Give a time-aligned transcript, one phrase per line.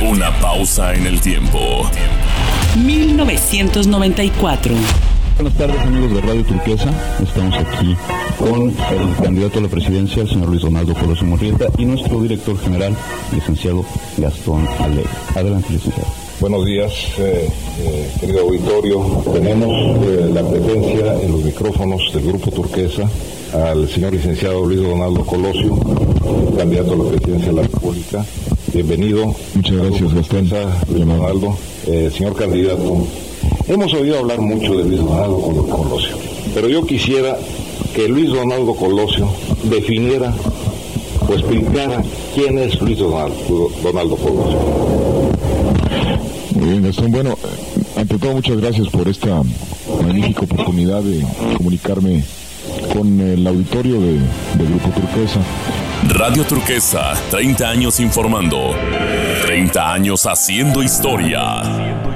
[0.00, 1.58] Una pausa en el tiempo.
[2.82, 4.74] 1994.
[5.36, 6.90] Buenas tardes amigos de Radio Turquesa,
[7.22, 7.94] estamos aquí
[8.38, 12.58] con el candidato a la presidencia, el señor Luis Donaldo Colosio Morrieta, y nuestro director
[12.58, 12.96] general,
[13.32, 13.84] licenciado
[14.16, 15.10] Gastón Alegre.
[15.34, 16.08] Adelante, licenciado.
[16.40, 17.48] Buenos días, eh,
[17.80, 19.00] eh, querido auditorio.
[19.34, 19.70] Tenemos
[20.02, 23.06] eh, la presencia en los micrófonos del Grupo Turquesa
[23.52, 25.76] al señor licenciado Luis Donaldo Colosio,
[26.56, 28.24] candidato a la presidencia de la República.
[28.72, 29.34] Bienvenido.
[29.54, 30.48] Muchas gracias, Gastón.
[30.92, 33.04] Luis Donaldo, señor candidato.
[33.66, 36.16] Hemos oído hablar mucho de Luis Donaldo Colosio,
[36.54, 37.36] pero yo quisiera
[37.94, 39.28] que Luis Donaldo Colosio
[39.64, 40.32] definiera
[41.28, 42.02] o explicara
[42.34, 44.58] quién es Luis Donaldo, Donaldo Colosio.
[46.54, 47.10] Muy bien, Gastón.
[47.10, 47.36] Bueno,
[47.96, 49.42] ante todo, muchas gracias por esta
[50.00, 51.24] magnífica oportunidad de
[51.56, 52.22] comunicarme
[52.92, 54.18] con el auditorio de,
[54.56, 55.40] Grupo Turquesa.
[56.08, 58.74] Radio Turquesa, 30 años informando,
[59.42, 62.09] 30 años haciendo historia.